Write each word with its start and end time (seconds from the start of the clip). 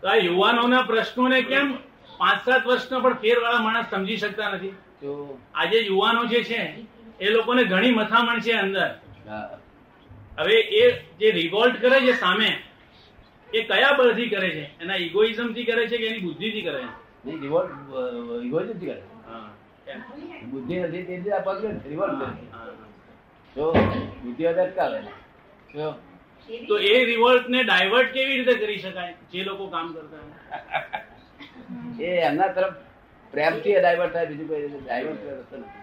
તો 0.00 0.08
આ 0.08 0.16
યુવાનોના 0.16 0.82
પ્રશ્નોને 0.82 1.42
કેમ 1.42 1.66
પાંચ 2.18 2.40
સાત 2.44 2.66
વર્ષના 2.66 3.00
પણ 3.00 3.20
ફેરવાળા 3.24 3.62
માણસ 3.62 3.90
સમજી 3.90 4.16
શકતા 4.16 4.50
નથી? 4.54 4.74
આજે 5.54 5.78
યુવાનો 5.80 6.22
જે 6.26 6.40
છે 6.44 6.60
એ 7.20 7.30
લોકોને 7.30 7.62
ઘણી 7.64 7.92
મથામણ 7.92 8.40
છે 8.40 8.52
અંદર. 8.52 8.90
હવે 10.38 10.56
એ 10.82 10.84
જે 11.20 11.30
રિવોલ્ટ 11.30 11.80
કરે 11.80 12.00
છે 12.00 12.12
સામે 12.14 12.50
એ 13.52 13.64
કયા 13.64 13.96
બળથી 13.98 14.30
કરે 14.34 14.50
છે? 14.50 14.64
એના 14.80 15.00
ઇગોઇઝમથી 15.06 15.64
કરે 15.64 15.88
છે 15.88 15.96
કે 15.98 16.06
એની 16.06 16.20
બુદ્ધિથી 16.20 16.62
કરે 16.62 16.80
છે? 16.82 16.90
રિવોલ્ટ 17.44 17.72
રિવોલ્ટ 18.42 18.70
નથી 18.76 18.86
કરે? 18.86 19.02
બુદ્ધિ 20.50 20.74
નથી 20.80 21.04
તેથી 21.08 21.32
આ 21.32 21.46
પગલે 21.46 21.68
રિવોલ્ટ 21.88 22.16
કરે. 22.20 22.30
જો 23.56 23.72
બુદ્ધિ 24.22 24.46
અટકાવે 24.46 25.00
જો 25.74 25.94
તો 26.68 26.74
એ 26.92 26.94
રિવોલ્ટ 27.10 27.46
ને 27.54 27.60
ડાયવર્ટ 27.64 28.10
કેવી 28.16 28.38
રીતે 28.38 28.54
કરી 28.62 28.80
શકાય? 28.84 29.14
જે 29.32 29.40
લોકો 29.48 29.64
કામ 29.74 29.86
કરતા 29.94 30.22
એ 32.06 32.08
એમના 32.28 32.54
તરફ 32.56 32.76
પ્રેમથી 33.34 33.76
ડાયવર્ટ 33.78 34.12
થાય, 34.14 34.28
બીજું 34.30 34.46
કોઈ 34.50 34.68
ડાયવર્ટ 34.86 35.22
રસ્તો 35.32 35.56
નથી. 35.58 35.82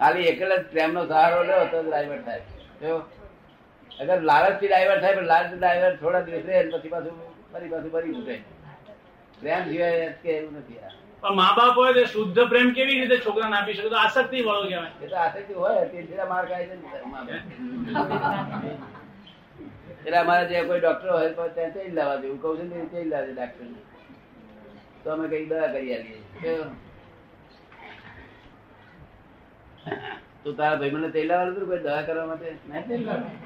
ખાલી 0.00 0.28
એકલ 0.32 0.50
જ 0.56 0.58
પ્રેમનો 0.72 1.02
સહારો 1.12 1.38
લે, 1.50 1.54
તો 1.72 1.78
ડાયવર્ટ 1.88 2.24
થાય. 2.28 2.42
જો 2.82 2.92
અગર 3.90 4.18
લાલચથી 4.30 4.70
ડાયવર્ટ 4.72 5.02
થાય, 5.04 5.16
પણ 5.18 5.28
લાલચ 5.32 5.50
ડાયવર્ટ 5.62 5.98
થોડા 6.02 6.26
દિવસ 6.26 6.44
રહે 6.50 6.56
પછી 6.74 6.92
પાછું 6.94 7.14
ફરી 7.52 7.70
પાછું 7.72 7.90
ફરી 7.96 8.14
ઉઠે 8.20 8.36
પ્રેમ 9.40 9.62
સિવાય 9.70 10.08
કે 10.22 10.30
એવું 10.38 10.54
નથી 10.60 10.80
પણ 11.22 11.36
મા 11.40 11.52
બાપ 11.58 11.74
હોય 11.80 11.92
તો 11.98 12.02
શુદ્ધ 12.14 12.40
પ્રેમ 12.52 12.68
કેવી 12.76 12.98
રીતે 13.00 13.16
છોકરાને 13.24 13.56
આપી 13.58 13.76
શકે? 13.76 13.88
તો 13.88 13.98
આસક્તિ 14.02 14.38
વાળો 14.48 14.66
કહેવાય. 14.70 14.92
એ 15.02 15.06
તો 15.12 15.16
આસક્તિ 15.24 15.52
હોય 15.62 15.82
તે 15.92 15.98
જરા 16.10 16.28
માર 16.32 16.44
ખાય 16.50 16.66
છે. 16.70 16.76
એટલે 19.98 20.18
અમારે 20.22 20.44
જે 20.50 20.58
કોઈ 20.68 20.80
ડોક્ટર 20.80 21.08
હોય 21.12 21.30
તો 21.36 21.42
ત્યાં 21.54 21.72
તે 21.76 21.80
લાવવા 21.98 22.20
જેવું 22.22 22.38
કહું 22.42 22.54
છું 22.58 22.68
ને 22.72 22.78
તે 22.92 22.98
લાવે 23.12 23.30
ડાક્ટર 23.32 23.64
તો 25.04 25.08
અમે 25.14 25.26
કઈ 25.32 25.46
દવા 25.52 25.68
કરી 25.74 25.92
આવીએ 25.96 26.20
તો 26.42 26.52
તું 30.44 30.54
તારા 30.56 30.78
ભાઈ 30.80 30.94
મને 30.94 31.08
તેલ 31.16 31.26
લાવવાનું 31.30 31.54
હતું 31.56 31.68
કોઈ 31.72 31.82
દવા 31.88 32.02
કરવા 32.06 32.26
માટે? 32.26 32.48
મેં 32.68 32.82
તેલ 32.88 33.02
લાવ્યું. 33.08 33.36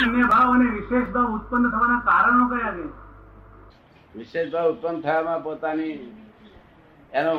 અન્ય 0.00 0.24
ભાવ 0.32 0.48
અને 0.56 0.66
વિશેષ 0.76 1.08
ભાવ 1.14 1.28
ઉત્પન્ન 1.38 1.70
થવાના 1.74 2.02
કારણો 2.10 2.44
કયા 2.52 2.74
છે? 2.76 2.84
વિશેષ 4.14 4.50
ભાવ 4.50 4.70
ઉત્પન્ન 4.72 5.02
થવામાં 5.02 5.42
પોતાની 5.42 5.94
એનો 7.12 7.34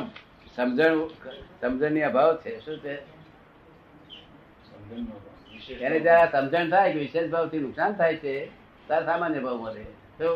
સમજણ 0.56 0.96
સમજણની 1.60 2.02
અભાવ 2.02 2.36
છે. 2.36 2.60
શું 2.60 2.78
છે? 2.80 2.94
એને 5.80 5.98
જયારે 6.00 6.30
સમજણ 6.32 6.70
થાય 6.70 6.92
કે 6.92 6.98
વિશેષ 6.98 7.30
ભાવથી 7.30 7.58
નુકસાન 7.58 7.92
થાય 7.92 8.16
છે 8.16 8.34
ત્યારે 8.86 9.06
સામાન્ય 9.06 9.40
ભાવ 9.40 9.58
મળે 9.60 9.84
તો 10.18 10.28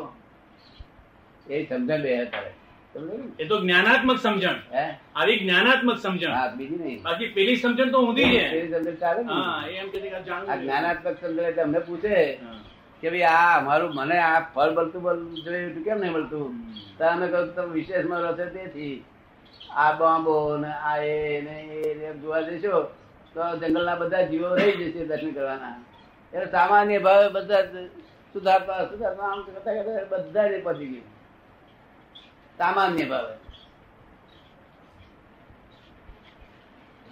એ 1.46 1.66
સમજણ 1.66 2.02
બે 2.02 2.12
કરે. 2.26 2.50
એ 3.38 3.44
તો 3.46 3.56
જ્ઞાનાત્મક 3.60 4.18
સમજણ. 4.18 4.56
હે? 4.72 4.84
આવી 5.16 5.38
જ્ઞાનાત્મક 5.38 5.98
સમજણ. 5.98 6.32
હા 6.32 6.48
બીજી 6.50 6.78
નહીં. 6.78 7.02
બાકી 7.02 7.28
પેલી 7.28 7.56
સમજણ 7.56 7.90
તો 7.90 7.98
ઊંધી 7.98 8.30
છે. 8.30 8.44
પેલી 8.50 8.68
સમજણ 8.68 8.96
ચાલે 8.96 9.20
ને 9.22 9.32
હા 9.32 9.66
એમ 9.70 9.90
કે 9.90 9.98
આ 10.14 10.56
જ્ઞાનાત્મક 10.56 11.16
સમજણ 11.20 11.44
એટલે 11.44 11.62
અમને 11.62 11.80
પૂછે 11.80 12.14
હા. 12.42 12.54
કે 13.00 13.06
ભાઈ 13.10 13.22
આ 13.22 13.58
અમારું 13.58 13.92
મને 13.94 14.16
આ 14.18 14.40
ફળ 14.54 14.70
મળતું 14.76 15.02
મળતું 15.02 15.34
જોયું 15.44 15.84
કેમ 15.84 15.98
નહીં 15.98 16.12
મળતું 16.12 16.50
તો 16.98 17.04
અમે 17.12 17.26
કહ્યું 17.28 17.54
તમે 17.54 17.72
વિશેષમાં 17.72 18.20
રહો 18.22 18.32
છો 18.38 18.46
તેથી. 18.54 19.04
આ 19.70 19.92
બોમ્બો 19.98 20.56
ને 20.58 20.72
આ 20.88 20.96
એ 20.96 21.40
ને 21.46 21.56
એ 22.08 22.12
જોવા 22.20 22.42
જશો, 22.42 22.80
તો 23.34 23.40
જંગલના 23.60 23.96
બધા 23.96 24.28
જીવો 24.30 24.48
રહી 24.56 24.76
જશે 24.78 25.06
દર્શન 25.06 25.32
કરવાના. 25.34 25.76
એટલે 26.32 26.50
સામાન્ય 26.50 26.98
ભાવે 26.98 27.28
બધા 27.28 27.64
સુધારતા 28.34 28.88
સુધારતા, 28.90 29.28
આમ 29.30 29.44
કરતા 29.46 29.74
કરતા 29.76 30.06
બધા 30.12 30.48
જ 30.48 30.62
પતી 30.64 30.88
ગયું. 30.92 31.08
સામાન્ય 32.58 33.04
ભાવે. 33.04 33.34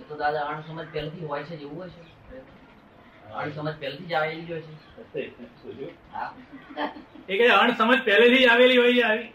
તો 0.08 0.14
દાદા 0.16 0.46
અણસમજ 0.50 0.88
પહેલેથી 0.92 1.26
હોય 1.26 1.44
છે, 1.44 1.56
જેવું 1.56 1.78
હોય 1.78 1.88
છે. 1.88 2.02
અણસમજ 3.34 3.74
પહેલેથી 3.80 4.06
જ 4.06 4.12
આવેલી 4.12 4.52
હોય 4.52 4.60
છે. 4.60 5.30
હા. 6.14 6.34
એ 7.28 7.38
કે 7.38 7.48
અણસમજ 7.48 8.04
પહેલેથી 8.04 8.44
જ 8.44 8.46
આવેલી 8.46 8.76
હોય 8.76 8.94
છે 8.94 9.02
આવી. 9.02 9.32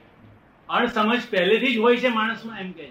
અણસમજ 0.69 1.29
પહેલેથી 1.29 1.75
જ 1.75 1.77
હોય 1.77 1.97
છે 1.97 2.07
માણસમાં 2.07 2.59
એમ 2.59 2.71
કે 2.71 2.89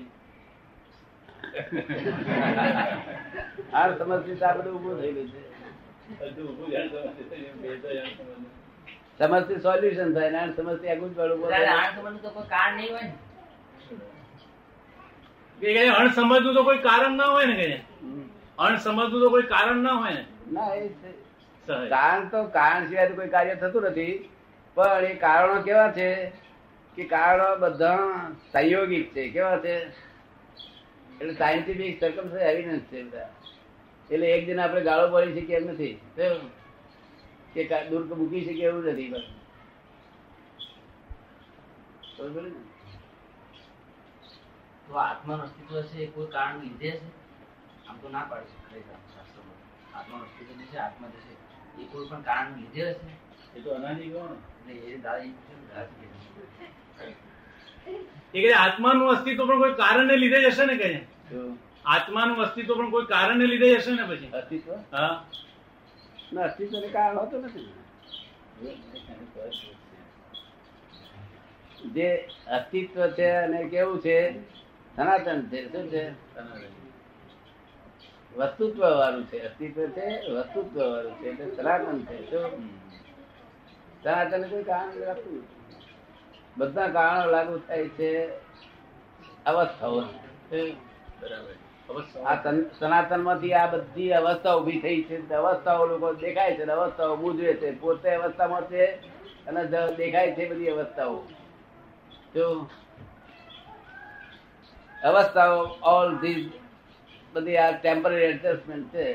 સમજથી 9.21 9.61
સોલ્યુશન 9.61 10.15
થાય 10.15 10.31
ને 10.31 10.53
સમજથી 10.53 10.89
આગું 10.89 11.15
જ. 11.15 11.19
તો 12.23 12.31
કોઈ 12.31 12.49
કારણ 12.49 12.77
નહીં 12.77 12.93
હોય 12.93 13.03
ને. 13.03 13.13
અણસમજનું 15.89 16.55
તો 16.55 16.63
કોઈ 16.63 16.79
કારણ 16.79 17.13
ના 17.13 17.25
હોય 17.25 17.47
ને 17.47 17.55
કે 17.55 17.81
અણસમજનું 18.59 19.21
તો 19.21 19.31
કોઈ 19.31 19.43
કારણ 19.43 19.77
ના 19.77 19.93
હોય 19.93 20.13
ને. 20.13 20.25
ના 20.53 20.75
એ 20.75 20.89
કારણ 21.89 22.29
તો 22.29 22.45
કારણ 22.45 22.89
સિવાય 22.89 23.09
કોઈ 23.09 23.29
કાર્ય 23.29 23.55
થતું 23.55 23.83
નથી. 23.83 24.29
પણ 24.75 25.05
એ 25.05 25.15
કારણો 25.15 25.63
કેવા 25.63 25.93
છે 25.93 26.33
કે 26.97 27.05
કારણો 27.05 27.57
બધા 27.57 27.99
સંયોગિક 28.53 29.15
છે. 29.15 29.29
કેવા 29.29 29.59
છે? 29.59 29.89
એટલે 31.21 31.35
સાયન્ટિફિક 31.35 32.01
સરકમ 32.01 32.39
એવિડન્સ 32.39 32.81
છે 32.81 33.03
બધા. 33.03 33.33
એટલે 34.11 34.27
એક 34.27 34.47
દિન 34.47 34.61
આપણે 34.61 34.81
ગાળો 34.81 35.11
પડી 35.11 35.41
શકીએ 35.41 35.57
એમ 35.57 35.67
નથી. 35.67 36.01
કે 37.55 37.65
કા- 37.65 37.85
દૂર 37.85 38.15
મૂકી 38.15 38.45
શકીએ 38.45 38.67
એવું 38.67 38.85
નથી 38.85 39.09
બસ. 39.09 39.23
બરોબર 42.19 42.49
તો 44.89 44.95
આત્માનું 44.95 45.45
અસ્તિત્વ 45.45 45.83
છે 45.83 45.99
એ 45.99 46.07
કોઈ 46.07 46.27
કારણ 46.27 46.61
લીધે 46.61 46.91
છે? 46.91 47.07
આમ 47.89 47.99
તો 47.99 48.09
ના 48.09 48.27
પાડી 48.29 48.45
શકે 48.45 48.81
શાસ્ત્રોમાં 49.91 50.27
અસ્તિત્વ 50.27 50.51
જે 50.59 50.67
છે 50.67 50.79
આત્મા 50.79 51.09
જે 51.09 51.21
છે. 51.21 51.35
એ 51.79 51.85
કોઈ 51.85 52.09
પણ 52.09 52.23
કારણ 52.23 52.55
લીધે 52.57 52.85
હશે 52.91 53.11
એ 53.57 53.61
તો 53.61 53.71
અનાદિ 53.71 54.05
ગણ. 54.07 54.37
એટલે 54.69 54.93
એ 54.93 54.99
દાદા 54.99 55.17
એ 55.19 55.29
પૂછે 55.29 55.55
ને 55.55 55.65
દાદા 55.69 55.87
એ 58.35 58.41
કે 58.43 58.51
આત્માનું 58.55 59.13
અસ્તિત્વ 59.15 59.43
પણ 59.47 59.59
કોઈ 59.59 59.75
કારણને 59.75 60.17
લીધે 60.17 60.39
જ 60.41 60.47
હશે 60.47 60.65
ને 60.67 60.77
કઈ 60.77 60.99
આત્માનું 61.87 62.43
અસ્તિત્વ 62.45 62.73
પણ 62.75 62.91
કોઈ 62.91 63.07
કારણને 63.07 63.47
લીધે 63.47 63.69
જ 63.69 63.77
હશે 63.79 63.93
ને 63.93 64.05
પછી? 64.05 64.31
અસ્તિત્વ? 64.33 64.73
હા. 64.93 65.15
ના 66.33 66.43
અસ્તિત્વને 66.43 66.89
કારણ 66.89 67.19
હોતું 67.19 67.41
નથી 67.45 67.69
જે 71.93 72.09
અસ્તિત્વ 72.51 73.07
છે 73.11 73.29
અને 73.37 73.61
કેવું 73.69 73.99
છે? 74.01 74.17
સનાતન 74.97 75.41
છે 75.51 75.59
શું 75.73 75.87
છે. 75.91 76.05
વસ્તુત્વ 78.37 78.81
વાળું 78.81 79.25
છે 79.27 79.39
અસ્તિત્વ 79.41 79.79
છે 79.87 80.07
વસ્તુત્વ 80.31 80.77
વાળું 80.83 81.15
છે 81.15 81.29
એટલે 81.29 81.47
સનાતન 81.55 81.99
છે 82.05 82.17
શું 82.31 82.53
સનાતન 84.03 84.43
કોઈ 84.49 84.63
કારણ 84.63 85.01
રાખતું 85.01 85.43
બધા 86.57 86.89
કારણો 86.89 87.31
લાગુ 87.31 87.59
થાય 87.59 87.89
છે 87.89 88.11
અવસ્થાઓ. 89.47 90.03
સનાતનમાંથી 92.79 93.55
આ 93.55 93.67
બધી 93.67 94.13
અવસ્થા 94.13 94.57
ઊભી 94.57 94.81
થઈ 94.81 95.03
છે 95.03 95.35
અવસ્થાઓ 95.35 95.87
લોકો 95.87 96.13
દેખાય 96.15 96.57
છે 96.57 96.63
અવસ્થાઓ 96.63 97.17
બુજવે 97.17 97.55
છે 97.55 97.73
પોતે 97.73 98.09
અવસ્થામાં 98.15 98.63
છે 98.63 98.83
અને 99.47 99.63
દેખાય 99.97 100.35
છે 100.35 100.49
બધી 100.51 100.69
અવસ્થાઓ. 100.69 101.17
જો 102.35 102.47
અવસ્થાઓ 105.03 105.59
ઓલ 105.83 106.11
ધીસ 106.19 106.53
બધી 107.35 107.57
આ 107.57 107.73
ટેમ્પરરી 107.73 108.25
એડજસ્ટમેન્ટ 108.25 108.93
છે. 108.93 109.07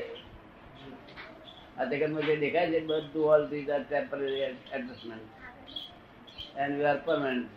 આ 1.78 1.84
જગતમાં 1.84 2.26
જે 2.26 2.36
દેખાય 2.36 2.70
છે, 2.70 2.80
બધું 2.80 3.32
all 3.34 3.42
these 3.50 3.70
are 3.70 3.82
temporary 3.84 4.44
adjustment 4.72 5.26
and 6.56 6.74
we 6.78 6.84
are 6.84 7.00
permanent 7.04 7.48